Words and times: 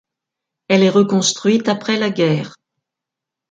Elle 0.67 0.81
est 0.81 0.89
reconstruite 0.89 1.69
après 1.69 1.99
la 1.99 2.09
guerre. 2.09 2.55